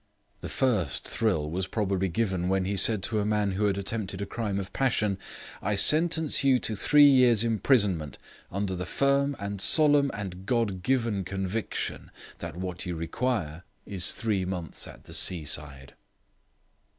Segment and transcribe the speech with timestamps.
[0.39, 4.19] The first thrill was probably given when he said to a man who had attempted
[4.19, 5.19] a crime of passion:
[5.61, 8.17] "I sentence you to three years imprisonment,
[8.51, 12.09] under the firm, and solemn, and God given conviction,
[12.39, 15.93] that what you require is three months at the seaside."